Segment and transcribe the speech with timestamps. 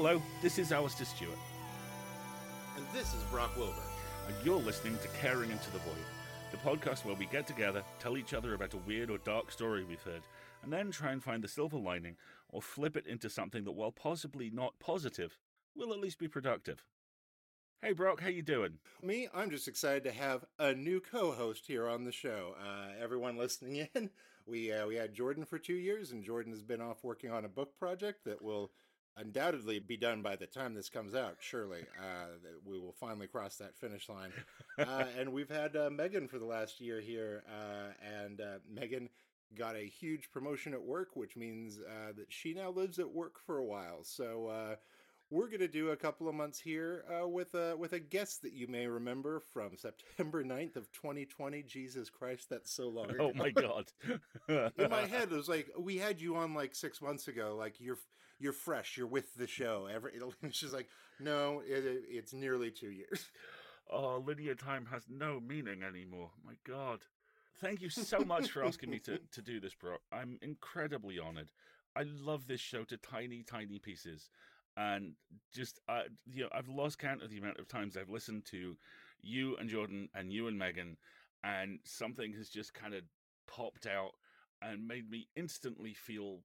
[0.00, 1.36] Hello, this is Alasdair Stuart.
[2.76, 3.82] And this is Brock Wilbur.
[4.28, 5.96] And you're listening to Caring Into the Void,
[6.52, 9.82] the podcast where we get together, tell each other about a weird or dark story
[9.82, 10.22] we've heard,
[10.62, 12.14] and then try and find the silver lining
[12.48, 15.36] or flip it into something that, while possibly not positive,
[15.74, 16.84] will at least be productive.
[17.82, 18.74] Hey Brock, how you doing?
[19.02, 22.54] Me, I'm just excited to have a new co-host here on the show.
[22.64, 24.10] Uh, everyone listening in,
[24.46, 27.44] we uh, we had Jordan for two years, and Jordan has been off working on
[27.44, 28.70] a book project that will
[29.18, 31.36] undoubtedly be done by the time this comes out.
[31.40, 32.26] Surely, uh,
[32.64, 34.32] we will finally cross that finish line.
[34.78, 37.92] Uh, and we've had uh, Megan for the last year here, uh,
[38.24, 39.08] and uh, Megan
[39.56, 43.38] got a huge promotion at work, which means uh, that she now lives at work
[43.44, 44.02] for a while.
[44.02, 44.76] So
[45.30, 48.42] we're going to do a couple of months here uh, with a with a guest
[48.42, 51.62] that you may remember from September 9th of 2020.
[51.62, 53.32] Jesus Christ, that's so long ago.
[53.32, 53.92] Oh my god.
[54.48, 57.80] In my head it was like we had you on like 6 months ago like
[57.80, 57.98] you're
[58.40, 59.88] you're fresh, you're with the show.
[59.92, 60.12] Every
[60.42, 60.88] it's just like
[61.20, 63.26] no, it, it's nearly 2 years.
[63.90, 66.30] Oh, linear time has no meaning anymore.
[66.44, 67.00] My god.
[67.60, 69.96] Thank you so much for asking me to, to do this, bro.
[70.12, 71.50] I'm incredibly honored.
[71.96, 74.28] I love this show to tiny, tiny pieces
[74.78, 75.12] and
[75.52, 78.76] just uh, you know I've lost count of the amount of times I've listened to
[79.20, 80.96] you and Jordan and you and Megan,
[81.42, 83.02] and something has just kind of
[83.46, 84.12] popped out
[84.62, 86.38] and made me instantly feel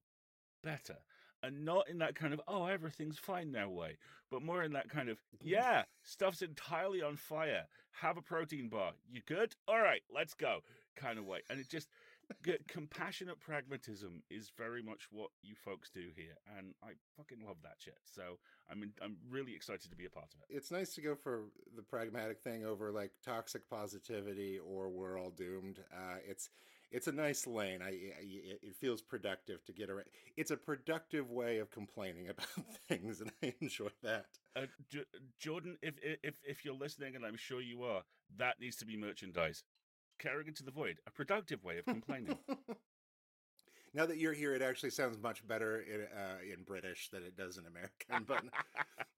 [0.62, 0.96] better.
[1.42, 3.98] And not in that kind of, oh, everything's fine now way,
[4.30, 7.64] but more in that kind of, yeah, stuff's entirely on fire.
[8.00, 8.92] Have a protein bar.
[9.10, 9.54] You good?
[9.68, 10.60] All right, let's go
[10.96, 11.40] kind of way.
[11.50, 11.88] And it just,
[12.68, 17.76] compassionate pragmatism is very much what you folks do here, and I fucking love that
[17.78, 17.98] shit.
[18.04, 18.38] So
[18.70, 20.56] I'm in, I'm really excited to be a part of it.
[20.56, 21.44] It's nice to go for
[21.76, 25.80] the pragmatic thing over like toxic positivity or we're all doomed.
[25.92, 26.50] Uh, it's
[26.90, 27.80] it's a nice lane.
[27.82, 28.22] I, I,
[28.62, 30.06] it feels productive to get around.
[30.36, 32.46] It's a productive way of complaining about
[32.88, 34.26] things, and I enjoy that.
[34.54, 35.04] Uh, J-
[35.38, 38.02] Jordan, if if if you're listening, and I'm sure you are,
[38.38, 39.64] that needs to be merchandise
[40.18, 42.38] caring into the void, a productive way of complaining.
[43.94, 47.36] now that you're here, it actually sounds much better in, uh, in British than it
[47.36, 48.24] does in American.
[48.26, 48.44] But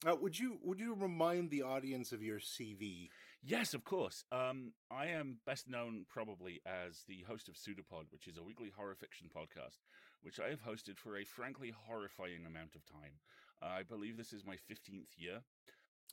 [0.11, 3.09] uh, would you would you remind the audience of your CV?
[3.43, 4.25] Yes, of course.
[4.33, 8.73] Um, I am best known probably as the host of Pseudopod, which is a weekly
[8.77, 9.79] horror fiction podcast,
[10.23, 13.21] which I have hosted for a frankly horrifying amount of time.
[13.63, 15.41] Uh, I believe this is my 15th year.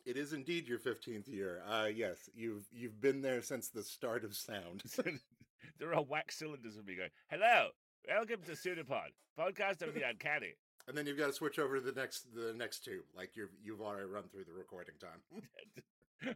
[0.05, 1.63] It is indeed your fifteenth year.
[1.65, 4.83] Uh yes, you've you've been there since the start of sound.
[5.79, 7.69] there are wax cylinders of me going, "Hello,
[8.09, 10.55] welcome to Pseudopod, podcast of the uncanny."
[10.89, 13.53] And then you've got to switch over to the next the next two, like you've
[13.63, 16.35] you've already run through the recording time.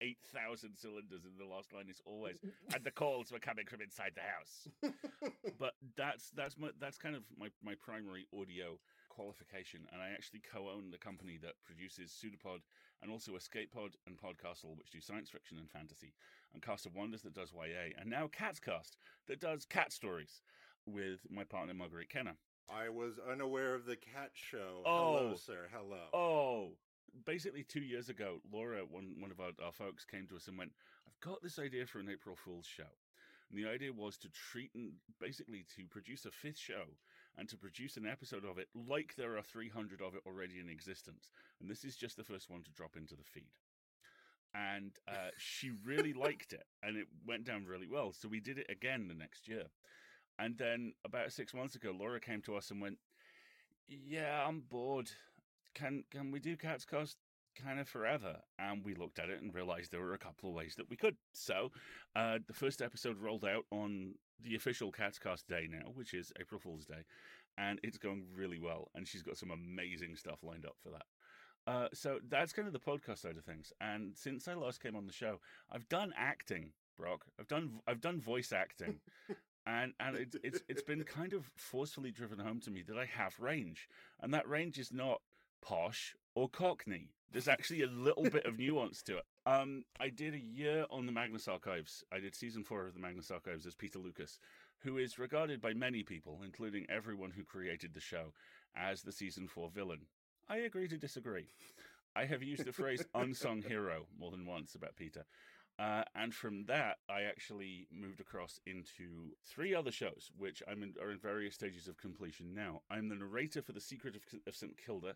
[0.00, 2.38] Eight thousand cylinders, in the last line is always,
[2.74, 4.92] "And the calls were coming from inside the house."
[5.58, 8.78] but that's that's my that's kind of my my primary audio
[9.08, 12.62] qualification, and I actually co-own the company that produces Pseudopod
[13.02, 16.12] and also Escape Pod and Podcastle, which do science fiction and fantasy,
[16.52, 20.42] and Cast of Wonders that does YA, and now Catscast that does cat stories
[20.86, 22.36] with my partner Marguerite Kenner.
[22.68, 24.82] I was unaware of the cat show.
[24.84, 25.68] Oh, Hello, sir.
[25.72, 26.08] Hello.
[26.12, 26.72] Oh,
[27.24, 30.58] basically two years ago, Laura, one one of our, our folks, came to us and
[30.58, 30.72] went,
[31.06, 32.90] "I've got this idea for an April Fool's show."
[33.50, 36.84] And the idea was to treat and basically to produce a fifth show
[37.38, 40.68] and to produce an episode of it like there are 300 of it already in
[40.68, 41.30] existence.
[41.60, 43.52] And this is just the first one to drop into the feed.
[44.54, 48.12] And uh, she really liked it and it went down really well.
[48.12, 49.64] So we did it again the next year.
[50.38, 52.98] And then about six months ago, Laura came to us and went,
[53.88, 55.10] Yeah, I'm bored.
[55.74, 57.16] Can can we do Cats Cast
[57.62, 58.36] kind of forever.
[58.58, 60.96] And we looked at it and realized there were a couple of ways that we
[60.96, 61.16] could.
[61.32, 61.70] So
[62.16, 66.32] uh, the first episode rolled out on the official Cats Cast day now, which is
[66.40, 67.04] April Fool's Day.
[67.56, 68.88] And it's going really well.
[68.94, 71.02] And she's got some amazing stuff lined up for that.
[71.66, 73.72] Uh, so that's kind of the podcast side of things.
[73.80, 75.38] And since I last came on the show,
[75.70, 77.26] I've done acting, Brock.
[77.38, 79.00] I've done I've done voice acting.
[79.66, 83.04] and and it's it's it's been kind of forcefully driven home to me that I
[83.04, 83.88] have range,
[84.20, 85.20] and that range is not
[85.60, 87.10] posh or cockney.
[87.30, 89.24] There's actually a little bit of nuance to it.
[89.44, 92.02] Um, I did a year on the Magnus Archives.
[92.12, 94.38] I did season four of the Magnus Archives as Peter Lucas,
[94.78, 98.32] who is regarded by many people, including everyone who created the show,
[98.74, 100.06] as the season four villain.
[100.48, 101.48] I agree to disagree.
[102.16, 105.24] I have used the phrase unsung hero more than once about Peter.
[105.78, 110.94] Uh, and from that, I actually moved across into three other shows, which I'm in,
[111.00, 112.80] are in various stages of completion now.
[112.90, 114.76] I'm the narrator for The Secret of, of St.
[114.76, 115.14] Kilda,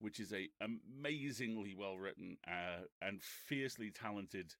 [0.00, 4.54] which is a amazingly well written uh, and fiercely talented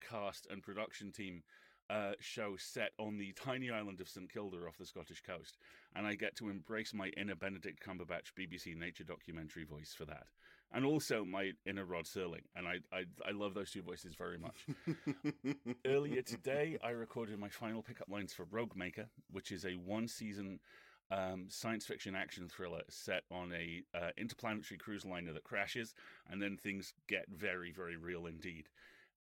[0.00, 1.42] cast and production team
[1.88, 5.56] uh, show set on the tiny island of St Kilda off the Scottish coast,
[5.94, 10.26] and I get to embrace my inner Benedict Cumberbatch BBC nature documentary voice for that,
[10.72, 14.38] and also my inner Rod Serling, and I I, I love those two voices very
[14.38, 14.66] much.
[15.86, 20.08] Earlier today, I recorded my final pickup lines for Rogue Maker, which is a one
[20.08, 20.58] season
[21.10, 25.94] um, science fiction action thriller set on a uh, interplanetary cruise liner that crashes,
[26.28, 28.68] and then things get very, very real indeed.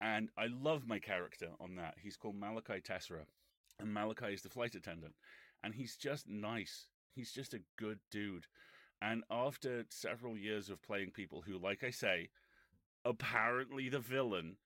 [0.01, 1.95] And I love my character on that.
[2.01, 3.27] He's called Malachi Tessera,
[3.81, 5.15] and Malachi is the flight attendant,
[5.63, 6.87] and he's just nice.
[7.15, 8.47] He's just a good dude.
[9.01, 12.31] And after several years of playing people who, like I say,
[13.05, 14.57] apparently the villain,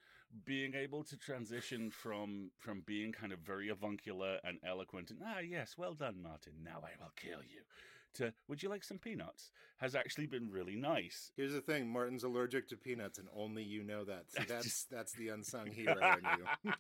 [0.45, 5.39] being able to transition from from being kind of very avuncular and eloquent and ah
[5.41, 6.53] yes, well done, Martin.
[6.65, 7.63] Now I will kill you.
[8.15, 9.51] To would you like some peanuts?
[9.79, 11.33] Has actually been really nice.
[11.37, 14.25] Here's the thing: Martin's allergic to peanuts, and only you know that.
[14.29, 16.73] So that's that's the unsung hero in you.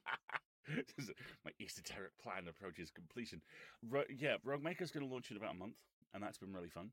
[1.44, 3.40] My esoteric plan approaches completion.
[3.88, 5.76] Ro- yeah, Rogue Maker's going to launch in about a month,
[6.14, 6.90] and that's been really fun.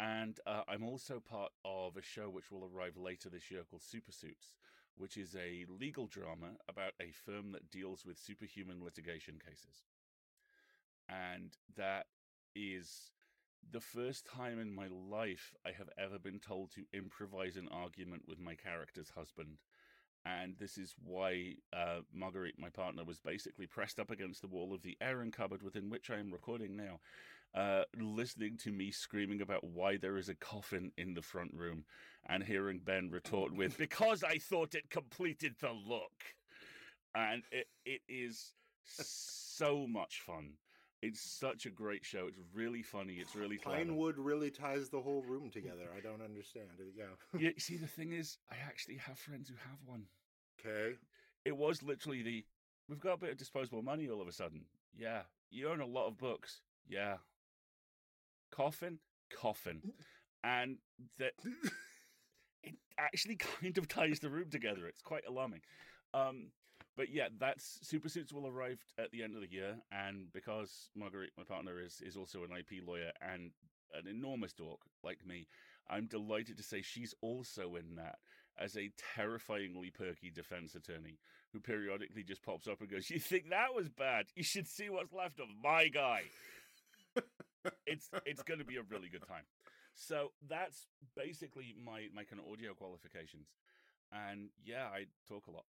[0.00, 3.82] And uh, I'm also part of a show which will arrive later this year called
[3.82, 4.54] Super Suits,
[4.96, 9.84] which is a legal drama about a firm that deals with superhuman litigation cases.
[11.08, 12.06] And that
[12.54, 13.10] is
[13.70, 18.22] the first time in my life I have ever been told to improvise an argument
[18.28, 19.58] with my character's husband.
[20.26, 24.72] And this is why uh, Marguerite, my partner, was basically pressed up against the wall
[24.72, 27.00] of the airing cupboard within which I am recording now,
[27.54, 31.84] uh, listening to me screaming about why there is a coffin in the front room
[32.26, 36.24] and hearing Ben retort with, because I thought it completed the look.
[37.14, 40.54] And it, it is so much fun.
[41.00, 42.26] It's such a great show.
[42.26, 43.14] It's really funny.
[43.14, 45.88] It's really Pinewood really ties the whole room together.
[45.96, 46.94] I don't understand it.
[46.96, 47.38] Yeah.
[47.38, 47.50] yeah.
[47.58, 50.06] See, the thing is, I actually have friends who have one.
[50.58, 50.96] Okay.
[51.44, 52.44] It was literally the
[52.88, 54.62] we've got a bit of disposable money all of a sudden.
[54.96, 55.22] Yeah.
[55.50, 56.62] You own a lot of books.
[56.88, 57.16] Yeah.
[58.54, 58.98] Coffin,
[59.34, 59.82] coffin,
[60.44, 60.76] and
[61.18, 61.32] that
[62.62, 64.86] it actually kind of ties the room together.
[64.86, 65.60] It's quite alarming.
[66.12, 66.50] Um,
[66.96, 70.90] but yeah, that's Super Suits will arrive at the end of the year, and because
[70.94, 73.50] Marguerite, my partner, is is also an IP lawyer and
[73.92, 75.48] an enormous dork like me,
[75.88, 78.18] I'm delighted to say she's also in that
[78.56, 81.18] as a terrifyingly perky defense attorney
[81.52, 84.26] who periodically just pops up and goes, "You think that was bad?
[84.36, 86.22] You should see what's left of my guy."
[87.86, 89.44] it's it's going to be a really good time.
[89.94, 93.48] So that's basically my my kind of audio qualifications,
[94.12, 95.64] and yeah, I talk a lot.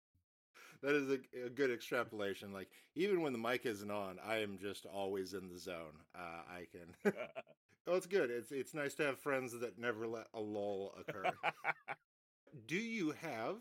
[0.83, 2.53] That is a, a good extrapolation.
[2.53, 5.99] Like even when the mic isn't on, I am just always in the zone.
[6.15, 7.13] Uh, I can.
[7.87, 8.29] oh, it's good.
[8.29, 11.23] It's it's nice to have friends that never let a lull occur.
[12.67, 13.57] Do you have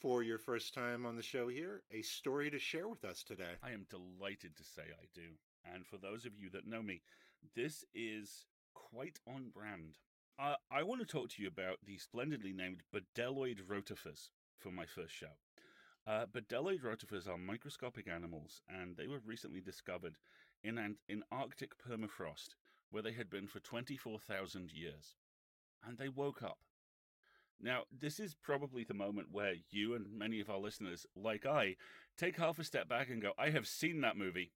[0.00, 3.56] for your first time on the show here, a story to share with us today.
[3.62, 5.34] I am delighted to say I do.
[5.74, 7.02] And for those of you that know me,
[7.54, 9.98] this is quite on brand.
[10.38, 14.86] Uh, I want to talk to you about the splendidly named Bdelloid rotifers for my
[14.86, 15.36] first show.
[16.06, 20.16] Uh, rotifers are microscopic animals, and they were recently discovered
[20.62, 22.54] in an, in Arctic permafrost,
[22.90, 25.16] where they had been for 24,000 years.
[25.86, 26.58] And they woke up.
[27.60, 31.76] Now, this is probably the moment where you and many of our listeners, like I,
[32.16, 34.52] take half a step back and go, I have seen that movie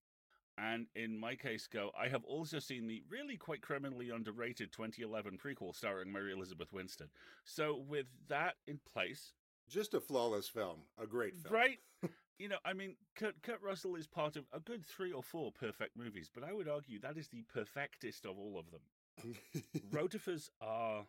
[0.58, 5.38] and in my case go i have also seen the really quite criminally underrated 2011
[5.38, 7.08] prequel starring mary elizabeth winstead.
[7.44, 9.32] So with that in place
[9.68, 11.54] just a flawless film a great film.
[11.54, 11.78] Right?
[12.38, 15.52] You know i mean kurt, kurt russell is part of a good three or four
[15.52, 18.80] perfect movies but i would argue that is the perfectest of all of them.
[19.92, 21.06] Rotifers are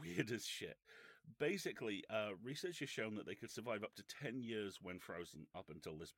[0.00, 0.76] weird as shit.
[1.38, 5.46] Basically, uh, research has shown that they could survive up to 10 years when frozen
[5.56, 6.12] up until this.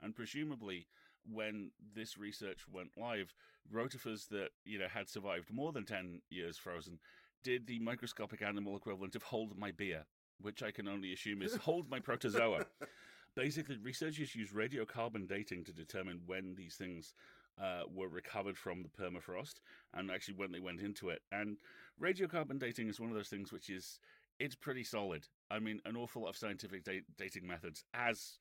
[0.00, 0.86] And presumably,
[1.30, 3.34] when this research went live,
[3.72, 6.98] rotifers that you know had survived more than ten years frozen
[7.42, 10.04] did the microscopic animal equivalent of hold my beer,
[10.40, 12.66] which I can only assume is hold my protozoa.
[13.36, 17.14] Basically, researchers use radiocarbon dating to determine when these things
[17.62, 19.60] uh, were recovered from the permafrost
[19.94, 21.22] and actually when they went into it.
[21.30, 21.58] And
[22.02, 24.00] radiocarbon dating is one of those things which is
[24.38, 25.26] it's pretty solid.
[25.50, 28.38] I mean, an awful lot of scientific da- dating methods, as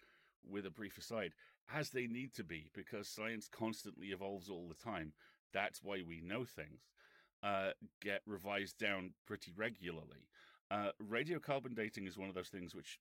[0.48, 1.34] with a brief aside,
[1.74, 5.14] as they need to be because science constantly evolves all the time.
[5.54, 6.90] That's why we know things.
[7.44, 7.70] Uh,
[8.02, 10.28] get revised down pretty regularly.
[10.72, 13.00] Uh, radiocarbon dating is one of those things which,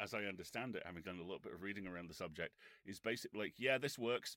[0.00, 2.54] as I understand it, having done a little bit of reading around the subject,
[2.86, 4.36] is basically like, yeah, this works.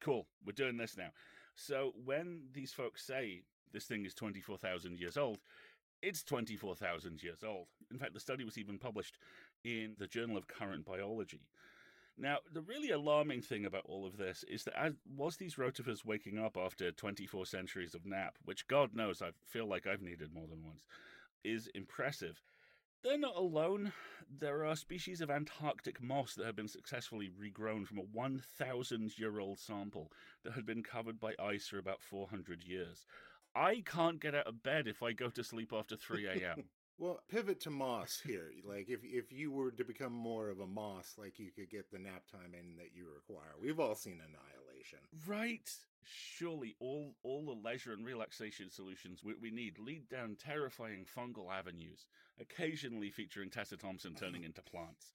[0.00, 1.10] Cool, we're doing this now.
[1.54, 3.42] So when these folks say
[3.72, 5.38] this thing is 24,000 years old,
[6.02, 7.66] it's 24,000 years old.
[7.90, 9.18] In fact, the study was even published
[9.64, 11.48] in the Journal of Current Biology.
[12.20, 16.04] Now, the really alarming thing about all of this is that as was these rotifers
[16.04, 20.32] waking up after 24 centuries of nap, which God knows I feel like I've needed
[20.32, 20.82] more than once,
[21.44, 22.42] is impressive.
[23.04, 23.92] They're not alone.
[24.28, 29.38] There are species of Antarctic moss that have been successfully regrown from a 1,000 year
[29.38, 30.10] old sample
[30.42, 33.06] that had been covered by ice for about 400 years.
[33.54, 36.64] I can't get out of bed if I go to sleep after 3 a.m.
[36.98, 38.50] Well, pivot to moss here.
[38.64, 41.90] Like if if you were to become more of a moss, like you could get
[41.90, 43.54] the nap time in that you require.
[43.60, 44.98] We've all seen Annihilation.
[45.26, 45.70] Right.
[46.02, 51.52] Surely all all the leisure and relaxation solutions we, we need lead down terrifying fungal
[51.52, 52.06] avenues,
[52.40, 55.12] occasionally featuring Tessa Thompson turning into plants.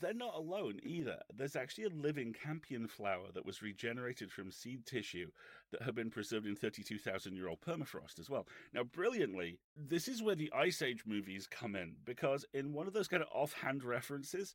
[0.00, 1.18] They're not alone either.
[1.32, 5.30] There's actually a living campion flower that was regenerated from seed tissue
[5.70, 8.46] that had been preserved in 32,000 year old permafrost as well.
[8.72, 12.92] Now, brilliantly, this is where the Ice Age movies come in because in one of
[12.92, 14.54] those kind of offhand references,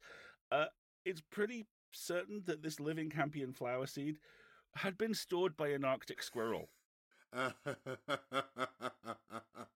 [0.51, 0.65] uh,
[1.05, 4.17] it's pretty certain that this living campion flower seed
[4.75, 6.69] had been stored by an Arctic squirrel.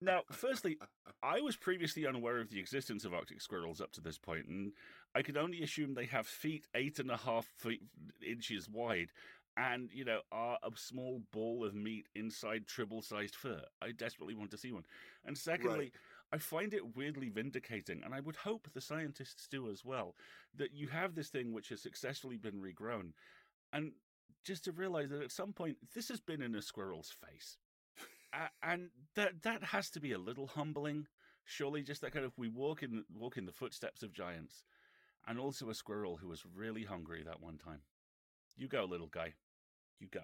[0.02, 0.78] now, firstly,
[1.22, 4.72] I was previously unaware of the existence of Arctic squirrels up to this point, and
[5.16, 7.82] I could only assume they have feet eight and a half feet,
[8.26, 9.12] inches wide
[9.56, 13.62] and, you know, are a small ball of meat inside triple sized fur.
[13.82, 14.86] I desperately want to see one.
[15.26, 15.94] And secondly, right.
[16.32, 20.16] I find it weirdly vindicating, and I would hope the scientists do as well,
[20.56, 23.12] that you have this thing which has successfully been regrown.
[23.72, 23.92] And
[24.44, 27.58] just to realize that at some point this has been in a squirrel's face.
[28.34, 31.08] uh, and that that has to be a little humbling.
[31.46, 34.64] Surely just that kind of we walk in walk in the footsteps of giants.
[35.28, 37.82] And also a squirrel who was really hungry that one time.
[38.58, 39.34] You go, little guy.
[40.00, 40.22] You go.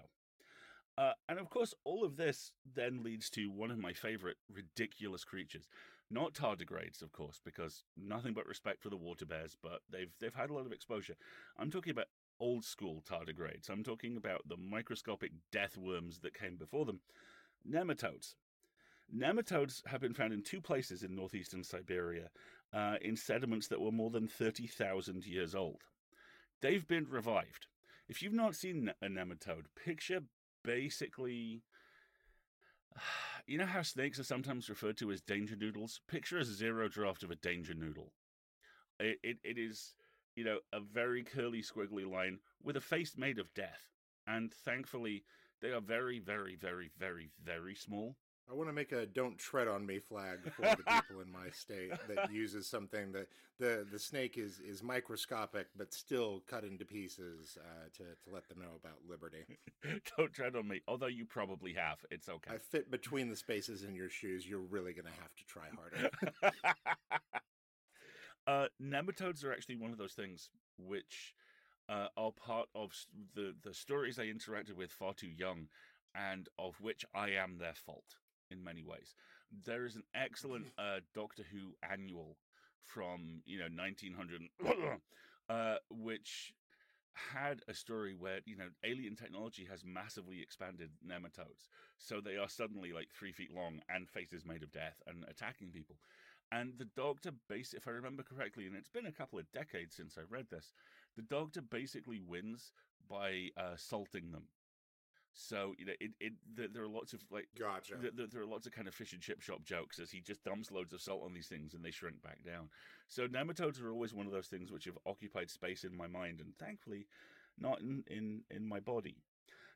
[0.98, 5.24] Uh, and of course, all of this then leads to one of my favorite ridiculous
[5.24, 5.68] creatures.
[6.10, 10.34] Not tardigrades, of course, because nothing but respect for the water bears, but they've they've
[10.34, 11.14] had a lot of exposure.
[11.58, 12.08] I'm talking about
[12.40, 13.70] old school tardigrades.
[13.70, 17.00] I'm talking about the microscopic death worms that came before them.
[17.68, 18.34] Nematodes.
[19.14, 22.30] Nematodes have been found in two places in northeastern Siberia
[22.72, 25.82] uh, in sediments that were more than 30,000 years old.
[26.60, 27.66] They've been revived.
[28.08, 30.20] If you've not seen a nematode, picture
[30.64, 31.62] basically.
[33.46, 36.00] You know how snakes are sometimes referred to as danger noodles?
[36.06, 38.12] Picture a zero draft of a danger noodle.
[39.00, 39.94] It, it, it is
[40.36, 43.90] you know, a very curly, squiggly line with a face made of death.
[44.26, 45.24] And thankfully,
[45.60, 48.16] they are very, very, very, very, very small.
[48.48, 51.50] I want to make a "Don't tread on me" flag for the people in my
[51.50, 53.28] state that uses something that
[53.58, 58.48] the the snake is is microscopic but still cut into pieces uh, to to let
[58.48, 59.58] them know about liberty.
[60.16, 61.98] Don't tread on me, although you probably have.
[62.10, 62.54] It's okay.
[62.54, 64.48] I fit between the spaces in your shoes.
[64.48, 66.10] You're really going to have to try harder.
[68.46, 71.34] Uh, nematodes are actually one of those things which
[71.88, 72.90] uh, are part of
[73.34, 75.68] the the stories I interacted with far too young,
[76.14, 78.16] and of which I am their fault
[78.50, 79.14] in many ways.
[79.66, 82.36] There is an excellent uh, Doctor Who annual
[82.84, 84.42] from you know 1900,
[85.48, 86.52] uh, which
[87.32, 92.48] had a story where you know alien technology has massively expanded nematodes, so they are
[92.48, 95.96] suddenly like three feet long and faces made of death and attacking people.
[96.52, 99.94] And the doctor, base, if I remember correctly, and it's been a couple of decades
[99.94, 100.72] since I read this,
[101.16, 102.72] the doctor basically wins
[103.08, 104.44] by uh, salting them.
[105.32, 107.94] So you know, it, it there are lots of like, gotcha.
[108.00, 110.42] There, there, are lots of kind of fish and chip shop jokes as he just
[110.44, 112.68] dumps loads of salt on these things and they shrink back down.
[113.08, 116.40] So nematodes are always one of those things which have occupied space in my mind
[116.40, 117.06] and thankfully
[117.58, 119.16] not in in in my body.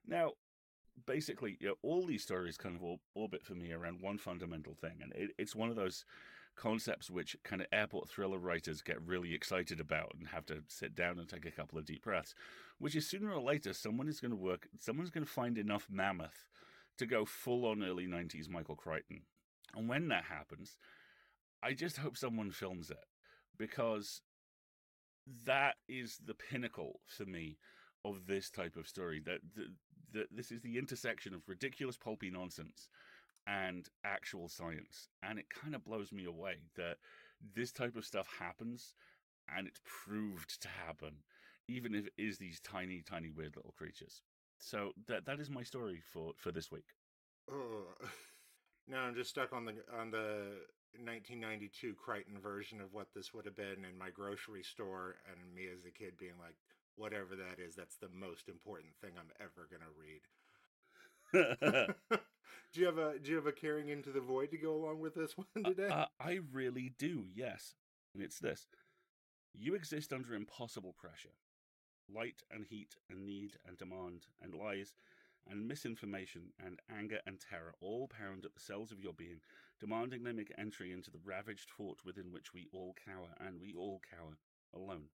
[0.07, 0.33] Now,
[1.07, 4.99] basically, you know, all these stories kind of orbit for me around one fundamental thing,
[5.03, 6.05] and it, it's one of those
[6.57, 10.95] concepts which kind of airport thriller writers get really excited about and have to sit
[10.95, 12.35] down and take a couple of deep breaths,
[12.79, 15.89] which is sooner or later someone is going to work, someone's going to find enough
[15.91, 16.47] mammoth
[16.99, 19.23] to go full on early 90s Michael Crichton.
[19.75, 20.77] And when that happens,
[21.63, 23.05] I just hope someone films it
[23.59, 24.21] because
[25.45, 27.59] that is the pinnacle for me
[28.05, 29.21] of this type of story.
[29.25, 29.69] That, that,
[30.13, 32.89] that this is the intersection of ridiculous pulpy nonsense
[33.47, 35.09] and actual science.
[35.23, 36.99] And it kind of blows me away that
[37.55, 38.95] this type of stuff happens
[39.55, 41.25] and it's proved to happen,
[41.69, 44.23] even if it is these tiny, tiny, weird little creatures.
[44.59, 46.95] So that that is my story for for this week.
[47.51, 47.87] Oh.
[48.87, 50.67] Now I'm just stuck on the on the
[50.99, 55.69] 1992 Crichton version of what this would have been in my grocery store, and me
[55.73, 56.57] as a kid being like,
[56.97, 60.21] "Whatever that is, that's the most important thing I'm ever gonna read."
[62.75, 65.01] do you have a do you have a caring into the void to go along
[65.01, 65.89] with this one uh, today?
[65.89, 67.27] Uh, uh, I really do.
[67.35, 67.75] Yes,
[68.15, 68.67] and it's this.
[69.55, 71.35] You exist under impossible pressure.
[72.09, 74.95] light and heat and need and demand and lies
[75.47, 79.41] and misinformation and anger and terror all pound at the cells of your being,
[79.81, 83.75] demanding they make entry into the ravaged fort within which we all cower, and we
[83.75, 84.39] all cower
[84.75, 85.09] alone.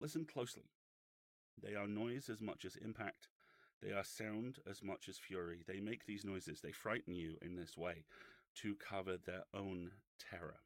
[0.00, 0.64] Listen closely.
[1.62, 3.28] They are noise as much as impact.
[3.82, 5.62] They are sound as much as fury.
[5.66, 8.04] They make these noises, they frighten you in this way
[8.62, 9.90] to cover their own
[10.30, 10.60] terror.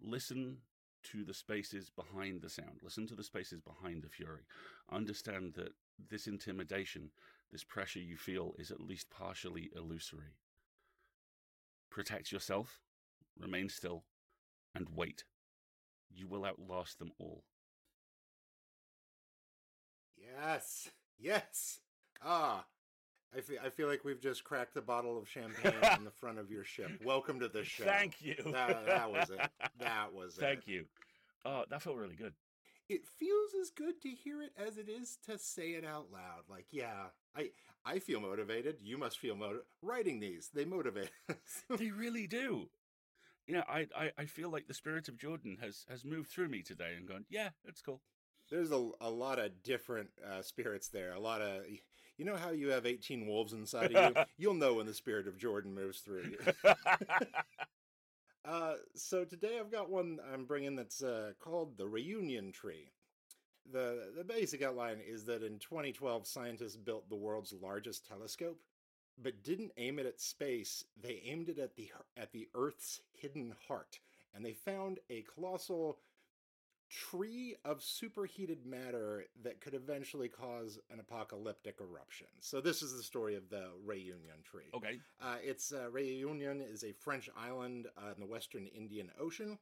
[0.00, 0.58] Listen
[1.04, 2.80] to the spaces behind the sound.
[2.82, 4.42] Listen to the spaces behind the fury.
[4.90, 5.72] Understand that
[6.10, 7.10] this intimidation,
[7.50, 10.36] this pressure you feel, is at least partially illusory.
[11.90, 12.80] Protect yourself,
[13.38, 14.04] remain still,
[14.74, 15.24] and wait.
[16.10, 17.44] You will outlast them all.
[20.16, 20.88] Yes,
[21.22, 21.80] yes.
[22.24, 22.64] Ah,
[23.36, 26.38] I feel I feel like we've just cracked the bottle of champagne on the front
[26.38, 26.90] of your ship.
[27.04, 27.84] Welcome to the show.
[27.84, 28.36] Thank you.
[28.46, 29.40] That, that was it.
[29.78, 30.54] That was Thank it.
[30.56, 30.84] Thank you.
[31.44, 32.34] Oh, that felt really good.
[32.88, 36.42] It feels as good to hear it as it is to say it out loud.
[36.48, 37.50] Like, yeah, I
[37.84, 38.76] I feel motivated.
[38.82, 39.66] You must feel motivated.
[39.80, 41.64] Writing these, they motivate us.
[41.70, 42.68] they really do.
[43.46, 46.48] You know, I, I I feel like the spirit of Jordan has has moved through
[46.48, 48.02] me today and gone, yeah, it's cool.
[48.52, 51.14] There's a, a lot of different uh, spirits there.
[51.14, 51.62] A lot of,
[52.18, 54.22] you know how you have 18 wolves inside of you?
[54.36, 56.38] You'll know when the spirit of Jordan moves through you.
[58.44, 62.90] Uh, so today I've got one I'm bringing that's uh, called the Réunion Tree.
[63.72, 68.58] The the basic outline is that in 2012 scientists built the world's largest telescope,
[69.22, 70.84] but didn't aim it at space.
[71.00, 74.00] They aimed it at the at the Earth's hidden heart,
[74.34, 76.00] and they found a colossal
[76.92, 82.26] tree of superheated matter that could eventually cause an apocalyptic eruption.
[82.40, 84.70] So this is the story of the Réunion Tree.
[84.74, 84.98] okay.
[85.20, 89.58] Uh, it's uh, Réunion is a French island uh, in the western Indian Ocean.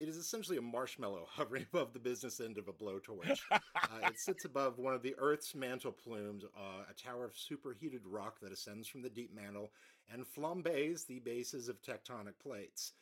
[0.00, 3.40] It is essentially a marshmallow hovering above the business end of a blowtorch.
[3.50, 3.58] uh,
[4.04, 8.38] it sits above one of the Earth's mantle plumes, uh, a tower of superheated rock
[8.40, 9.72] that ascends from the deep mantle
[10.12, 12.92] and flambés the bases of tectonic plates.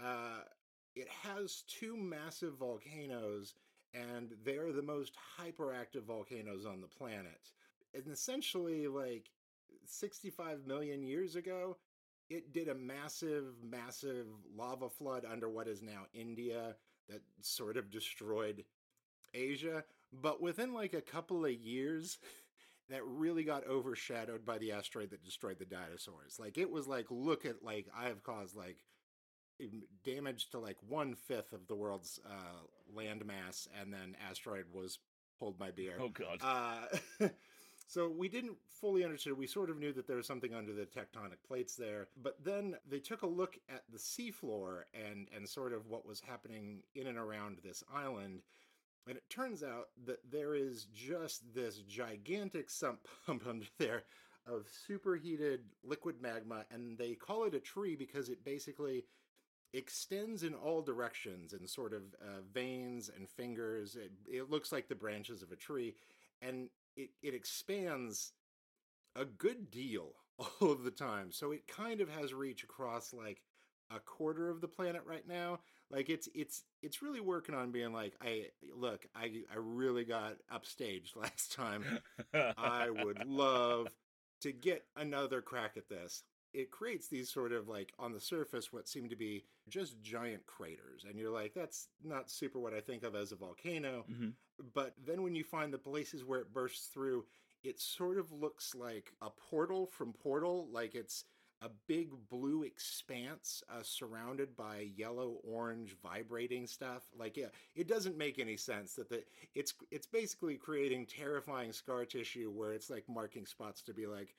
[0.00, 0.40] Uh,
[0.96, 3.54] it has two massive volcanoes,
[3.92, 7.50] and they're the most hyperactive volcanoes on the planet.
[7.94, 9.30] And essentially, like
[9.86, 11.76] 65 million years ago,
[12.30, 14.26] it did a massive, massive
[14.56, 16.76] lava flood under what is now India
[17.08, 18.64] that sort of destroyed
[19.34, 19.84] Asia.
[20.12, 22.18] But within like a couple of years,
[22.90, 26.38] that really got overshadowed by the asteroid that destroyed the dinosaurs.
[26.38, 28.84] Like it was like, look at like I have caused like
[30.04, 34.98] damage to like one fifth of the world's uh, land mass, and then asteroid was
[35.38, 35.96] pulled my beer.
[36.00, 36.38] Oh god.
[36.42, 37.28] Uh,
[37.86, 39.36] so we didn't fully understand.
[39.36, 42.76] We sort of knew that there was something under the tectonic plates there, but then
[42.88, 47.06] they took a look at the seafloor and and sort of what was happening in
[47.06, 48.42] and around this island.
[49.06, 54.04] And it turns out that there is just this gigantic sump pump under there
[54.46, 59.04] of superheated liquid magma, and they call it a tree because it basically
[59.74, 63.96] extends in all directions in sort of uh, veins and fingers.
[63.96, 65.94] It, it looks like the branches of a tree,
[66.40, 68.32] and it, it expands
[69.16, 71.32] a good deal all of the time.
[71.32, 73.42] So it kind of has reach across like
[73.94, 75.60] a quarter of the planet right now.
[75.90, 80.36] Like it's it's it's really working on being like, I look, I I really got
[80.52, 81.84] upstaged last time.
[82.32, 83.88] I would love
[84.42, 86.22] to get another crack at this.
[86.54, 90.46] It creates these sort of like on the surface what seem to be just giant
[90.46, 91.04] craters.
[91.08, 94.04] And you're like, that's not super what I think of as a volcano.
[94.08, 94.32] Mhm.
[94.72, 97.26] But then when you find the places where it bursts through,
[97.64, 101.24] it sort of looks like a portal from Portal, like it's
[101.62, 108.18] a big blue expanse uh, surrounded by yellow orange vibrating stuff like yeah it doesn't
[108.18, 113.04] make any sense that the it's it's basically creating terrifying scar tissue where it's like
[113.08, 114.34] marking spots to be like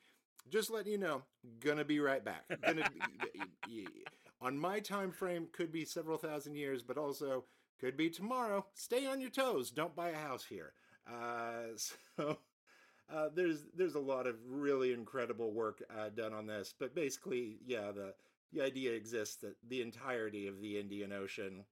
[0.49, 1.23] just letting you know
[1.59, 2.43] gonna be right back.
[2.65, 2.89] Gonna
[3.67, 3.87] be,
[4.41, 7.45] on my time frame could be several thousand years but also
[7.79, 8.65] could be tomorrow.
[8.73, 9.71] Stay on your toes.
[9.71, 10.73] Don't buy a house here.
[11.07, 11.75] Uh
[12.17, 12.37] so
[13.13, 17.57] uh, there's there's a lot of really incredible work uh, done on this, but basically,
[17.65, 18.13] yeah, the
[18.51, 21.65] the idea exists that the entirety of the Indian Ocean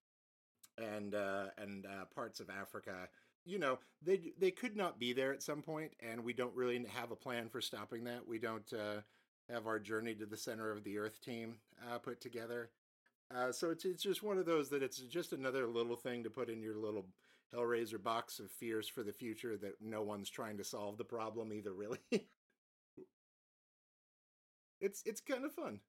[0.77, 3.09] and uh, and uh, parts of Africa,
[3.45, 6.83] you know, they they could not be there at some point, and we don't really
[6.95, 8.27] have a plan for stopping that.
[8.27, 9.01] We don't uh,
[9.51, 11.55] have our journey to the center of the Earth team
[11.89, 12.69] uh, put together.
[13.35, 16.29] Uh, so it's it's just one of those that it's just another little thing to
[16.29, 17.05] put in your little
[17.53, 21.51] Hellraiser box of fears for the future that no one's trying to solve the problem
[21.53, 21.73] either.
[21.73, 21.99] Really,
[24.81, 25.79] it's it's kind of fun.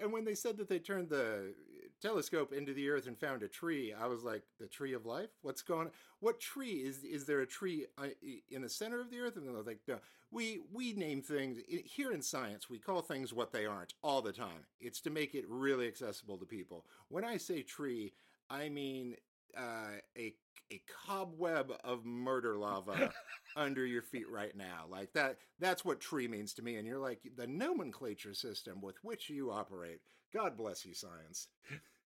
[0.00, 1.54] And when they said that they turned the
[2.00, 5.30] telescope into the earth and found a tree, I was like, the tree of life?
[5.42, 5.92] What's going on?
[6.20, 8.08] What tree is is there a tree uh,
[8.50, 9.36] in the center of the earth?
[9.36, 9.98] And I was like, no.
[10.30, 12.68] We we name things here in science.
[12.68, 14.66] We call things what they aren't all the time.
[14.78, 16.84] It's to make it really accessible to people.
[17.08, 18.12] When I say tree,
[18.50, 19.16] I mean
[19.56, 20.34] uh, a
[20.70, 23.10] a cobweb of murder lava
[23.56, 24.84] under your feet right now.
[24.90, 25.38] Like that.
[25.58, 26.76] That's what tree means to me.
[26.76, 30.00] And you're like the nomenclature system with which you operate.
[30.32, 31.48] God bless you, science.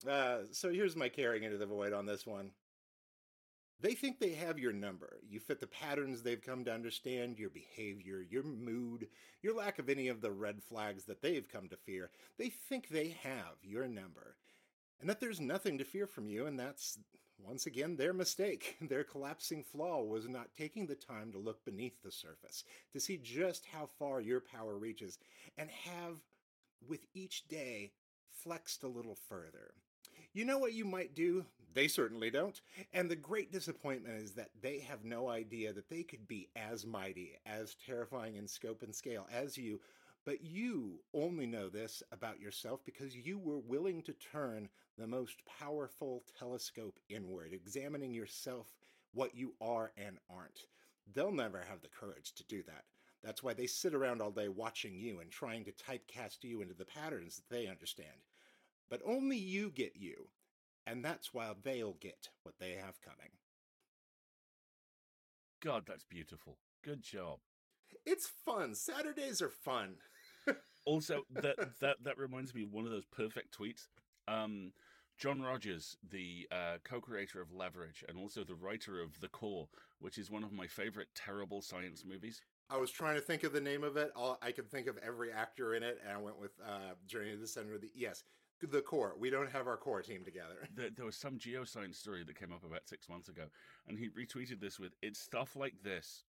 [0.08, 2.50] Uh, so here's my caring into the void on this one.
[3.80, 5.18] They think they have your number.
[5.28, 9.08] You fit the patterns they've come to understand, your behavior, your mood,
[9.42, 12.10] your lack of any of the red flags that they've come to fear.
[12.38, 14.36] They think they have your number
[15.00, 16.98] and that there's nothing to fear from you, and that's
[17.38, 18.76] once again their mistake.
[18.88, 23.18] Their collapsing flaw was not taking the time to look beneath the surface, to see
[23.18, 25.18] just how far your power reaches,
[25.58, 26.22] and have,
[26.88, 27.92] with each day,
[28.44, 29.72] flexed a little further.
[30.32, 31.46] You know what you might do?
[31.72, 32.60] They certainly don't.
[32.92, 36.86] And the great disappointment is that they have no idea that they could be as
[36.86, 39.80] mighty, as terrifying in scope and scale as you,
[40.24, 45.36] but you only know this about yourself because you were willing to turn the most
[45.60, 48.74] powerful telescope inward, examining yourself,
[49.12, 50.66] what you are and aren't.
[51.12, 52.84] They'll never have the courage to do that.
[53.22, 56.74] That's why they sit around all day watching you and trying to typecast you into
[56.74, 58.08] the patterns that they understand.
[58.94, 60.28] But only you get you,
[60.86, 63.32] and that's why they'll get what they have coming.
[65.60, 66.58] God, that's beautiful.
[66.84, 67.40] Good job.
[68.06, 68.76] It's fun.
[68.76, 69.96] Saturdays are fun
[70.84, 73.88] also, that that that reminds me of one of those perfect tweets.
[74.28, 74.70] Um,
[75.18, 79.66] John Rogers, the uh, co-creator of Leverage and also the writer of The Core,
[79.98, 82.42] which is one of my favorite terrible science movies.
[82.70, 84.12] I was trying to think of the name of it.
[84.14, 87.32] All, I could think of every actor in it, and I went with uh, Journey
[87.32, 87.90] to the Center of the.
[87.92, 88.22] Yes,
[88.66, 89.14] the core.
[89.18, 90.68] We don't have our core team together.
[90.74, 93.44] There, there, was some geoscience story that came up about six months ago,
[93.86, 96.24] and he retweeted this with "It's stuff like this,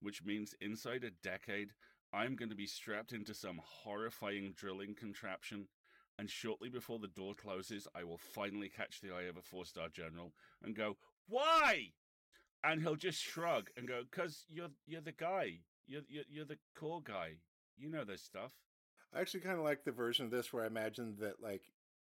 [0.00, 1.70] which means inside a decade,
[2.12, 5.68] I'm going to be strapped into some horrifying drilling contraption,
[6.18, 9.64] and shortly before the door closes, I will finally catch the eye of a four
[9.64, 10.96] star general and go,
[11.28, 11.92] Why?
[12.64, 15.60] And he'll just shrug and go, Because you're, you're the guy.
[15.86, 17.34] You're, you're, you're the core guy.
[17.76, 18.52] You know this stuff.
[19.14, 21.62] I actually kind of like the version of this where I imagine that, like,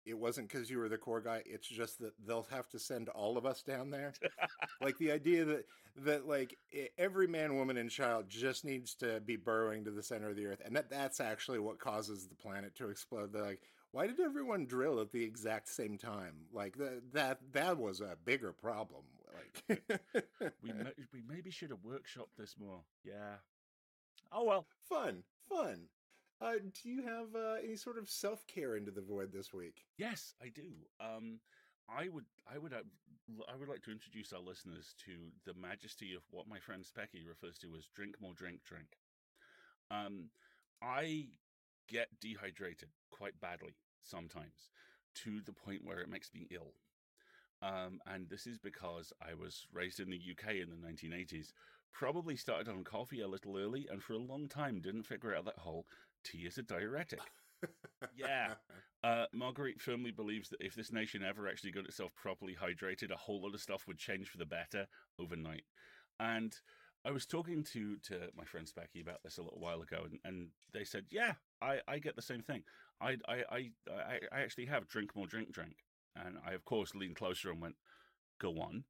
[0.05, 1.43] it wasn't because you were the core guy.
[1.47, 4.15] It's just that they'll have to send all of us down there.
[4.81, 5.65] like the idea that
[6.05, 6.57] that like
[6.99, 10.47] every man, woman, and child just needs to be burrowing to the center of the
[10.47, 13.33] earth, and that that's actually what causes the planet to explode.
[13.33, 13.61] They're like,
[13.93, 16.47] why did everyone drill at the exact same time?
[16.53, 19.03] Like that that that was a bigger problem.
[19.69, 19.83] Like
[20.63, 22.81] we may, we maybe should have workshopped this more.
[23.05, 23.37] Yeah.
[24.33, 24.67] Oh well.
[24.89, 25.87] Fun, fun.
[26.43, 29.85] Uh, do you have uh, any sort of self care into the void this week?
[29.97, 30.73] Yes, I do.
[31.01, 31.39] Um,
[31.89, 32.83] I would, I would, uh,
[33.53, 35.13] I would like to introduce our listeners to
[35.47, 38.89] the majesty of what my friend Specky refers to as "drink more, drink, drink."
[39.91, 40.31] Um,
[40.83, 41.27] I
[41.89, 44.71] get dehydrated quite badly sometimes,
[45.23, 46.75] to the point where it makes me ill.
[47.63, 51.53] Um, and this is because I was raised in the UK in the 1980s.
[51.93, 55.45] Probably started on coffee a little early, and for a long time didn't figure out
[55.45, 55.87] that whole
[56.25, 57.21] tea is a diuretic.
[58.17, 58.55] yeah.
[59.05, 63.17] Uh, Marguerite firmly believes that if this nation ever actually got itself properly hydrated, a
[63.17, 64.87] whole lot of stuff would change for the better
[65.19, 65.65] overnight.
[66.21, 66.55] And
[67.05, 70.21] I was talking to to my friend Specky about this a little while ago, and,
[70.25, 72.63] and they said, "Yeah, I, I get the same thing.
[73.01, 73.71] I, I I
[74.31, 75.75] I actually have drink more, drink, drink."
[76.15, 77.77] And I of course leaned closer and went,
[78.39, 78.85] "Go on."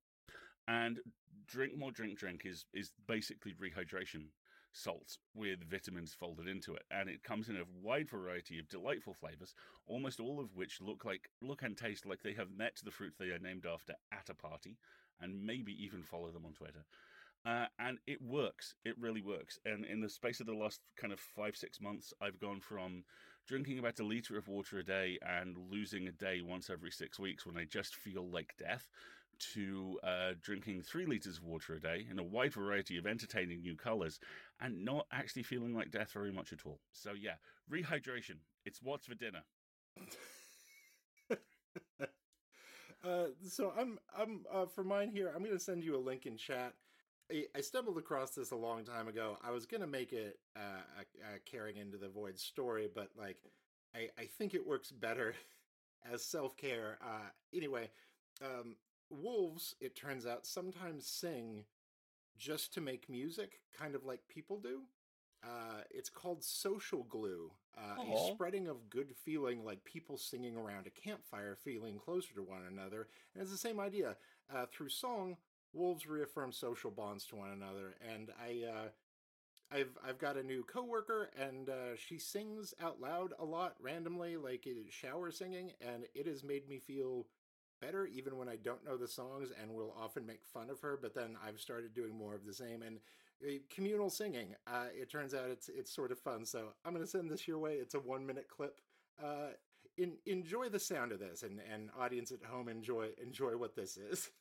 [0.66, 1.00] And
[1.46, 4.30] drink more, drink, drink is is basically rehydration
[4.72, 9.14] salts with vitamins folded into it, and it comes in a wide variety of delightful
[9.14, 9.54] flavors,
[9.86, 13.14] almost all of which look like look and taste like they have met the fruit
[13.18, 14.78] they are named after at a party,
[15.20, 16.84] and maybe even follow them on Twitter.
[17.44, 18.74] Uh, and it works.
[18.84, 19.58] It really works.
[19.64, 23.04] And in the space of the last kind of five, six months, I've gone from
[23.46, 27.18] drinking about a liter of water a day and losing a day once every six
[27.18, 28.88] weeks when I just feel like death
[29.54, 33.60] to uh, drinking three liters of water a day in a wide variety of entertaining
[33.60, 34.20] new colors
[34.60, 36.80] and not actually feeling like death very much at all.
[36.92, 37.34] So, yeah,
[37.70, 38.36] rehydration.
[38.64, 39.42] It's what's for dinner.
[43.04, 45.32] uh, so I'm I'm uh, for mine here.
[45.34, 46.74] I'm going to send you a link in chat.
[47.54, 49.38] I, stumbled across this a long time ago.
[49.42, 53.10] I was going to make it uh, a, a caring into the void story, but
[53.18, 53.38] like
[53.94, 55.34] I, I think it works better
[56.12, 56.98] as self care.
[57.02, 57.90] Uh, anyway,
[58.42, 58.76] um,
[59.10, 61.64] wolves, it turns out, sometimes sing
[62.36, 64.82] just to make music, kind of like people do.
[65.44, 70.86] Uh, it's called Social Glue, uh, a spreading of good feeling, like people singing around
[70.86, 73.08] a campfire, feeling closer to one another.
[73.34, 74.16] And it's the same idea.
[74.54, 75.36] Uh, through song,
[75.72, 77.94] wolves reaffirm social bonds to one another.
[78.14, 78.88] And I, uh,
[79.70, 84.36] I've I've got a new coworker, and uh, she sings out loud a lot randomly,
[84.36, 87.26] like it is shower singing, and it has made me feel
[87.80, 90.98] better even when I don't know the songs and will often make fun of her.
[91.00, 92.98] But then I've started doing more of the same and
[93.46, 94.54] uh, communal singing.
[94.66, 96.44] Uh, it turns out it's it's sort of fun.
[96.44, 97.74] So I'm going to send this your way.
[97.74, 98.80] It's a one minute clip.
[99.22, 99.52] Uh,
[99.96, 103.96] in, enjoy the sound of this, and and audience at home enjoy enjoy what this
[103.96, 104.30] is.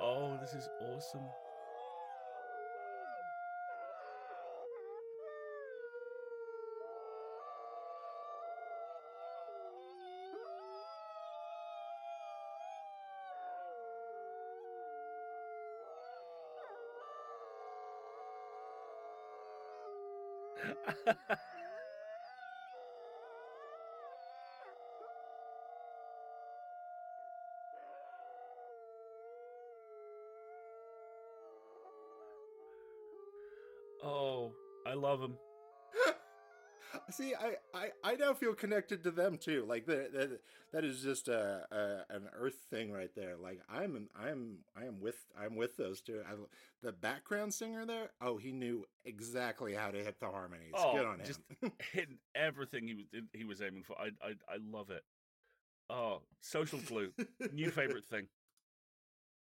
[0.00, 1.28] Oh, this is awesome.
[34.04, 34.52] oh,
[34.86, 35.36] I love him.
[37.10, 39.64] See, I, I, I now feel connected to them too.
[39.66, 40.40] Like that that,
[40.72, 43.36] that is just a, a an Earth thing right there.
[43.36, 46.22] Like I'm I'm I am with I'm with those two.
[46.28, 46.34] I,
[46.82, 50.72] the background singer there, oh, he knew exactly how to hit the harmonies.
[50.74, 51.26] Oh, Good on him.
[51.26, 51.40] just
[51.92, 53.96] hitting everything he was he was aiming for.
[54.00, 55.02] I I I love it.
[55.90, 57.12] Oh, social glue,
[57.52, 58.26] new favorite thing.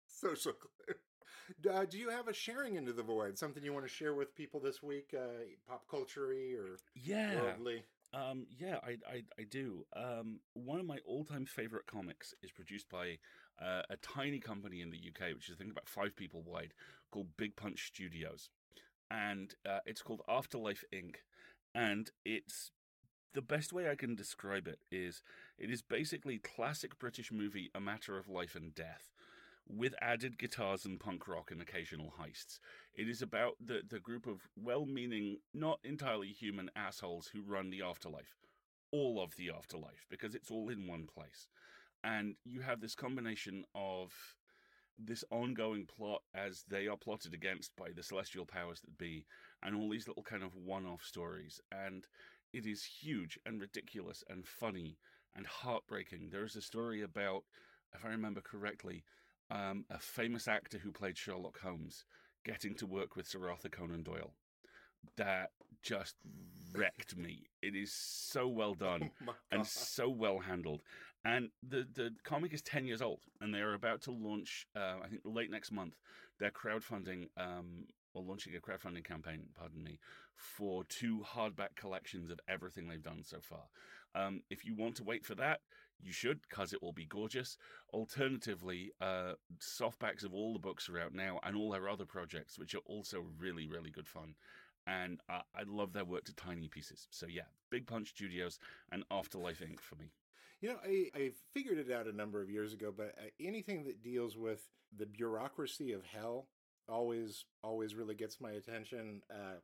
[0.07, 1.73] Social glue.
[1.73, 3.39] Uh, do you have a sharing into the void?
[3.39, 5.15] Something you want to share with people this week?
[5.17, 7.85] Uh, pop culture or Yeah, worldly?
[8.13, 9.87] Um, yeah, I, I, I do.
[9.95, 13.19] Um, one of my all-time favorite comics is produced by
[13.61, 16.75] uh, a tiny company in the UK, which is I think about five people wide,
[17.13, 18.51] called Big Punch Studios,
[19.11, 21.17] and uh, it's called Afterlife Inc.
[21.73, 22.73] And it's
[23.33, 25.23] the best way I can describe it is
[25.57, 29.11] it is basically classic British movie A Matter of Life and Death.
[29.73, 32.59] With added guitars and punk rock and occasional heists.
[32.93, 37.71] It is about the, the group of well meaning, not entirely human assholes who run
[37.71, 38.35] the afterlife.
[38.91, 41.47] All of the afterlife, because it's all in one place.
[42.03, 44.13] And you have this combination of
[44.99, 49.25] this ongoing plot as they are plotted against by the celestial powers that be,
[49.63, 51.61] and all these little kind of one off stories.
[51.71, 52.07] And
[52.53, 54.99] it is huge and ridiculous and funny
[55.37, 56.31] and heartbreaking.
[56.31, 57.45] There is a story about,
[57.95, 59.05] if I remember correctly,
[59.51, 62.05] um, a famous actor who played Sherlock Holmes
[62.45, 64.33] getting to work with Sir Arthur Conan Doyle.
[65.17, 65.51] That
[65.83, 66.17] just
[66.75, 67.49] wrecked me.
[67.63, 70.83] It is so well done Oh and so well handled.
[71.25, 74.67] And the the comic is ten years old, and they are about to launch.
[74.75, 75.95] Uh, I think late next month,
[76.39, 77.85] their crowdfunding um,
[78.15, 79.43] or launching a crowdfunding campaign.
[79.59, 79.99] Pardon me,
[80.35, 83.65] for two hardback collections of everything they've done so far.
[84.15, 85.61] Um, if you want to wait for that,
[86.03, 87.57] you should, because it will be gorgeous.
[87.93, 92.59] Alternatively, uh, softbacks of all the books are out now, and all their other projects,
[92.59, 94.35] which are also really, really good fun.
[94.87, 97.07] And uh, I love their work to tiny pieces.
[97.11, 98.59] So yeah, Big Punch Studios
[98.91, 99.81] and Afterlife Inc.
[99.81, 100.13] for me.
[100.61, 103.85] You know, I, I figured it out a number of years ago, but uh, anything
[103.85, 106.49] that deals with the bureaucracy of hell
[106.89, 109.23] always always really gets my attention.
[109.31, 109.59] Uh,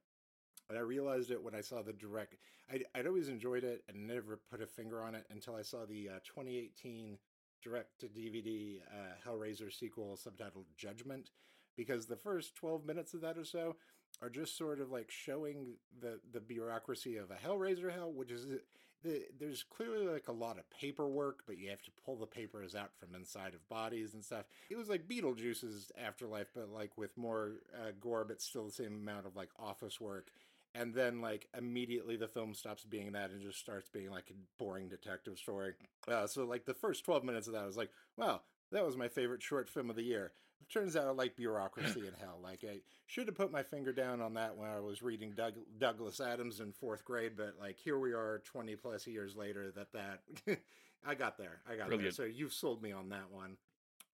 [0.69, 2.37] and I realized it when I saw the direct.
[2.73, 5.87] I'd, I'd always enjoyed it and never put a finger on it until I saw
[5.87, 7.19] the uh, 2018
[7.63, 11.31] direct to DVD uh, Hellraiser sequel subtitled Judgment,
[11.77, 13.77] because the first 12 minutes of that or so
[14.23, 18.47] are just sort of like showing the the bureaucracy of a Hellraiser hell, which is
[19.03, 22.75] the, there's clearly like a lot of paperwork, but you have to pull the papers
[22.75, 24.47] out from inside of bodies and stuff.
[24.71, 28.95] It was like Beetlejuice's Afterlife, but like with more uh, gore, but still the same
[28.95, 30.31] amount of like office work.
[30.75, 34.63] And then like immediately the film stops being that and just starts being like a
[34.63, 35.73] boring detective story.
[36.07, 38.97] Uh, so like the first 12 minutes of that I was like, wow, that was
[38.97, 40.33] my favorite short film of the year.
[40.61, 42.39] It turns out I like bureaucracy in hell.
[42.43, 45.55] Like I should have put my finger down on that when I was reading Doug,
[45.79, 49.93] Douglas Adams in fourth grade, but like here we are 20 plus years later that
[49.93, 50.59] that
[51.07, 51.61] I got there.
[51.67, 52.17] I got Brilliant.
[52.17, 52.27] there.
[52.27, 53.57] So you've sold me on that one.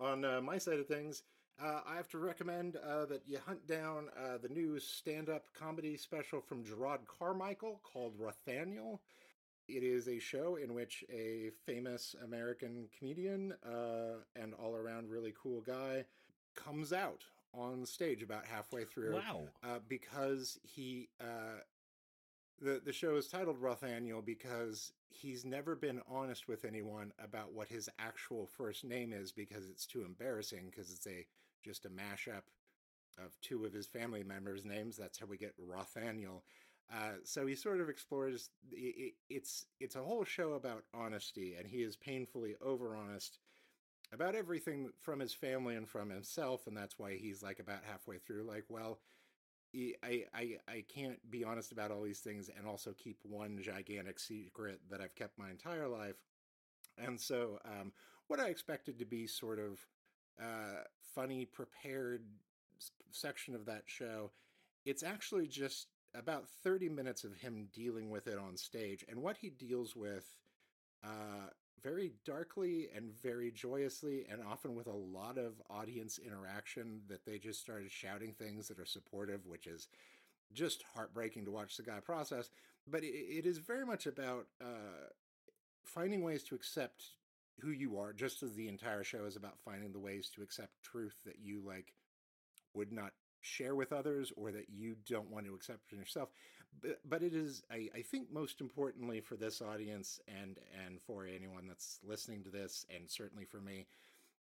[0.00, 1.22] On uh, my side of things,
[1.60, 5.46] uh, I have to recommend uh, that you hunt down uh, the new stand up
[5.58, 8.98] comedy special from Jerrod Carmichael called Rothaniel.
[9.68, 15.32] It is a show in which a famous American comedian uh, and all around really
[15.40, 16.04] cool guy
[16.56, 19.14] comes out on stage about halfway through.
[19.14, 19.42] Wow.
[19.62, 21.60] Uh, because he uh,
[22.60, 27.68] the the show is titled Rothaniel because he's never been honest with anyone about what
[27.68, 31.26] his actual first name is because it's too embarrassing because it's a
[31.62, 32.42] just a mashup
[33.18, 34.96] of two of his family members' names.
[34.96, 36.42] That's how we get Rothaniel.
[36.92, 41.66] Uh, so he sort of explores it, it's it's a whole show about honesty, and
[41.66, 43.38] he is painfully over honest
[44.12, 48.18] about everything from his family and from himself, and that's why he's like about halfway
[48.18, 48.98] through, like, well,
[49.74, 54.18] I, I I can't be honest about all these things and also keep one gigantic
[54.18, 56.16] secret that I've kept my entire life.
[56.98, 57.92] And so, um,
[58.26, 59.80] what I expected to be sort of
[60.40, 62.24] uh, funny, prepared
[63.10, 64.30] section of that show,
[64.84, 69.04] it's actually just about 30 minutes of him dealing with it on stage.
[69.08, 70.26] And what he deals with
[71.04, 71.50] uh,
[71.82, 77.38] very darkly and very joyously, and often with a lot of audience interaction that they
[77.38, 79.88] just started shouting things that are supportive, which is
[80.52, 82.50] just heartbreaking to watch the guy process.
[82.86, 85.08] But it, it is very much about uh,
[85.84, 87.02] finding ways to accept
[87.62, 90.82] who you are, just as the entire show is about finding the ways to accept
[90.82, 91.92] truth that you like
[92.74, 96.30] would not share with others or that you don't want to accept for yourself.
[96.80, 101.26] But, but it is I, I think most importantly for this audience and and for
[101.26, 103.86] anyone that's listening to this and certainly for me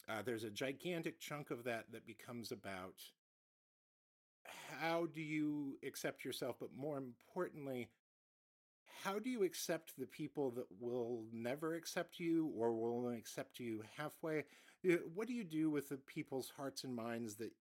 [0.07, 2.95] uh, there's a gigantic chunk of that that becomes about
[4.79, 7.89] how do you accept yourself but more importantly
[9.03, 13.59] how do you accept the people that will never accept you or will only accept
[13.59, 14.45] you halfway?
[15.13, 17.51] What do you do with the people's hearts and minds that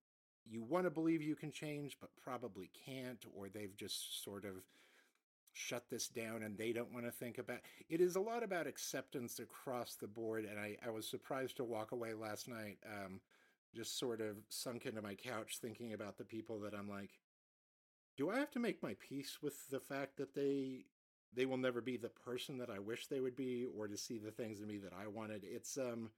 [0.45, 4.53] you want to believe you can change, but probably can't, or they've just sort of
[5.53, 8.65] shut this down and they don't want to think about it is a lot about
[8.65, 13.21] acceptance across the board and i, I was surprised to walk away last night um,
[13.75, 17.11] just sort of sunk into my couch thinking about the people that i'm like
[18.17, 20.85] do i have to make my peace with the fact that they
[21.35, 24.17] they will never be the person that i wish they would be or to see
[24.17, 26.09] the things in me that i wanted it's um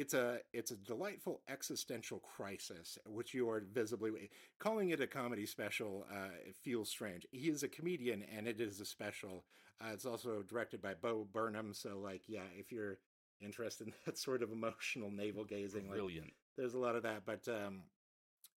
[0.00, 5.44] it's a it's a delightful existential crisis, which you are visibly calling it a comedy
[5.44, 6.06] special.
[6.10, 7.26] Uh, it feels strange.
[7.32, 9.44] He is a comedian, and it is a special.
[9.80, 12.98] Uh, it's also directed by Bo Burnham, so like, yeah, if you're
[13.42, 16.32] interested in that sort of emotional navel gazing, like, brilliant.
[16.56, 17.82] There's a lot of that, but um,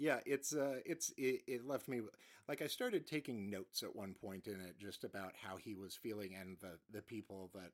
[0.02, 2.02] yeah, it's uh, it's it, it left me
[2.48, 5.96] like I started taking notes at one point in it, just about how he was
[5.96, 7.72] feeling and the the people that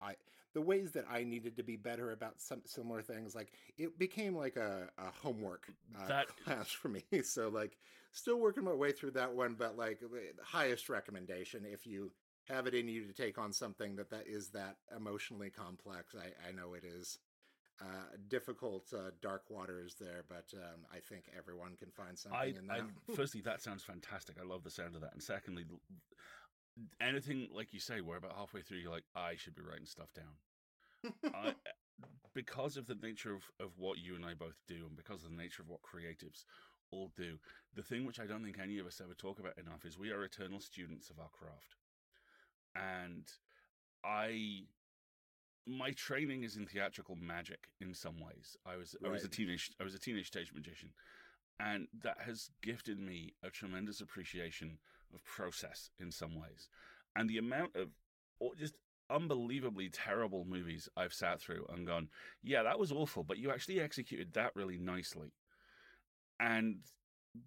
[0.00, 0.14] I
[0.54, 3.34] the ways that I needed to be better about some similar things.
[3.34, 7.04] Like it became like a, a homework uh, that class for me.
[7.22, 7.76] So like
[8.12, 12.12] still working my way through that one, but like the highest recommendation if you
[12.48, 16.14] have it in you to take on something that that is that emotionally complex.
[16.16, 17.18] I, I know it is
[17.80, 22.46] uh, difficult uh, dark waters there, but um, I think everyone can find something I,
[22.46, 22.80] in that.
[22.80, 24.36] I, firstly, that sounds fantastic.
[24.40, 25.64] I love the sound of that, and secondly,
[27.00, 30.08] anything like you say, where about halfway through you're like, I should be writing stuff
[30.12, 31.32] down.
[31.34, 31.54] I,
[32.34, 35.30] because of the nature of, of what you and I both do, and because of
[35.30, 36.44] the nature of what creatives
[36.90, 37.38] all do,
[37.74, 40.10] the thing which I don't think any of us ever talk about enough is we
[40.10, 41.76] are eternal students of our craft.
[42.74, 43.24] And
[44.04, 44.64] I
[45.66, 48.56] my training is in theatrical magic in some ways.
[48.66, 49.10] I was right.
[49.10, 50.90] I was a teenage I was a teenage stage magician.
[51.60, 54.78] And that has gifted me a tremendous appreciation
[55.12, 56.68] of process in some ways.
[57.16, 57.88] And the amount of
[58.56, 58.74] just
[59.10, 62.10] unbelievably terrible movies I've sat through and gone,
[62.42, 65.32] yeah, that was awful, but you actually executed that really nicely.
[66.38, 66.76] And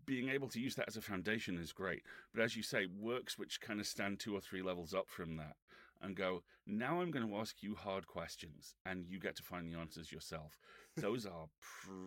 [0.06, 2.04] being able to use that as a foundation is great.
[2.34, 5.38] But as you say, works which kind of stand two or three levels up from
[5.38, 5.56] that
[6.01, 9.67] and go, now I'm going to ask you hard questions and you get to find
[9.67, 10.59] the answers yourself.
[10.97, 11.47] Those are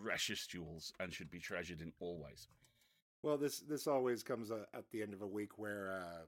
[0.03, 2.49] precious jewels and should be treasured in all ways.
[3.23, 6.27] Well, this this always comes uh, at the end of a week where uh,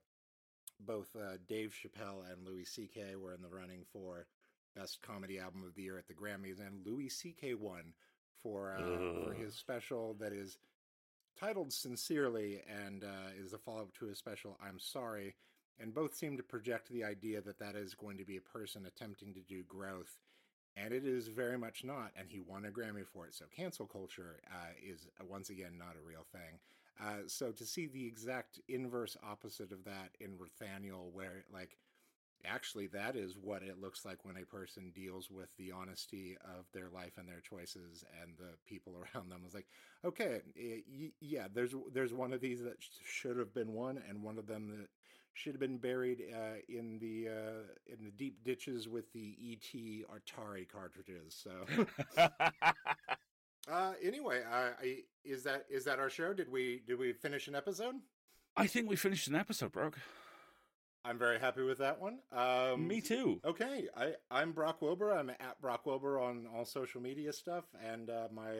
[0.80, 3.16] both uh, Dave Chappelle and Louis C.K.
[3.16, 4.26] were in the running for
[4.74, 7.52] best comedy album of the year at the Grammys, and Louis C.K.
[7.52, 7.92] won
[8.42, 10.56] for uh, for his special that is
[11.38, 15.34] titled "Sincerely" and uh, is a follow up to his special "I'm Sorry."
[15.78, 18.86] And both seem to project the idea that that is going to be a person
[18.86, 20.18] attempting to do growth
[20.76, 22.12] and it is very much not.
[22.16, 23.34] And he won a Grammy for it.
[23.34, 26.58] So cancel culture uh, is uh, once again not a real thing.
[27.00, 31.76] Uh, so to see the exact inverse opposite of that in Rothaniel, where like
[32.44, 36.66] actually that is what it looks like when a person deals with the honesty of
[36.72, 39.42] their life and their choices and the people around them.
[39.44, 39.68] It's like,
[40.04, 40.40] okay,
[41.20, 44.68] yeah, there's there's one of these that should have been one, and one of them
[44.78, 44.88] that
[45.36, 49.78] should have been buried uh, in the uh, in the deep ditches with the ET
[50.08, 51.44] Atari cartridges.
[51.44, 51.50] So.
[53.70, 56.32] uh, anyway, I, is that is that our show?
[56.32, 57.96] Did we did we finish an episode?
[58.56, 59.98] I think we finished an episode, Brock.
[61.04, 62.18] I'm very happy with that one.
[62.32, 63.40] Um, Me too.
[63.44, 65.12] Okay, I I'm Brock Wilbur.
[65.12, 68.52] I'm at Brock Wilbur on all social media stuff, and uh, my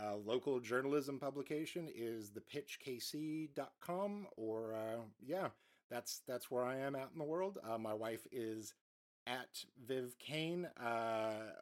[0.00, 4.26] uh, local journalism publication is thepitchkc.com.
[4.36, 5.48] Or uh, yeah,
[5.90, 7.58] that's that's where I am out in the world.
[7.68, 8.74] Uh, my wife is
[9.26, 10.66] at Viv Kane.
[10.80, 11.52] Uh,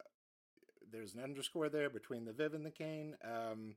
[0.91, 3.15] there's an underscore there between the Viv and the Kane.
[3.23, 3.75] Um,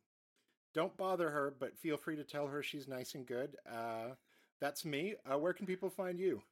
[0.74, 3.56] don't bother her, but feel free to tell her she's nice and good.
[3.70, 4.14] Uh,
[4.60, 5.14] that's me.
[5.24, 6.42] Where can people find you?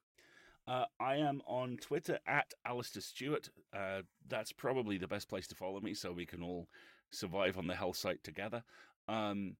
[0.68, 3.50] Uh, I am on Twitter at Alasdair Stuart.
[3.72, 6.68] Uh, that's probably the best place to follow me so we can all
[7.11, 8.62] survive on the hell site together.
[9.09, 9.57] Um,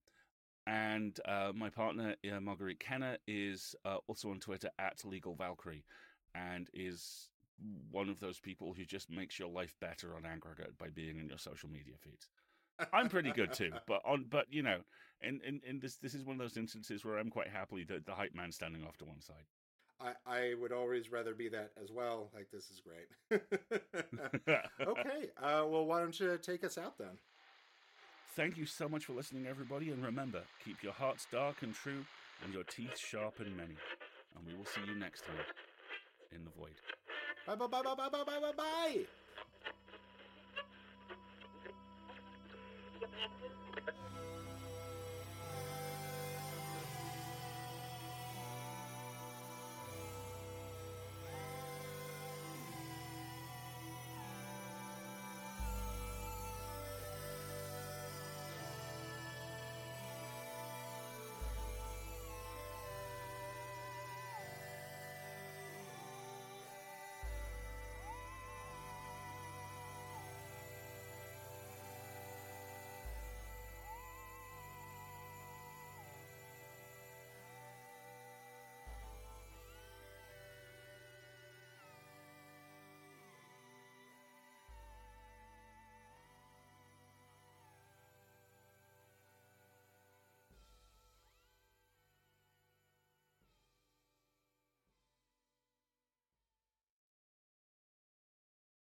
[0.67, 5.85] and uh, my partner, uh, Marguerite Kenner, is uh, also on Twitter at Legal Valkyrie
[6.35, 7.29] and is
[7.91, 11.29] one of those people who just makes your life better on aggregate by being in
[11.29, 12.29] your social media feeds.
[12.93, 14.81] I'm pretty good too, but on but you know,
[15.23, 17.85] and in, in, in this this is one of those instances where I'm quite happily
[17.85, 19.47] the, the hype man standing off to one side.
[19.99, 22.31] I, I would always rather be that as well.
[22.35, 23.41] Like this is great.
[24.87, 27.19] okay, uh, well, why don't you take us out then?
[28.37, 32.05] Thank you so much for listening, everybody, and remember, keep your hearts dark and true,
[32.45, 33.77] and your teeth sharp and many.
[34.37, 35.37] And we will see you next time
[36.35, 36.77] in the void.
[37.47, 39.07] Bye bye bye bye bye bye bye bye bye.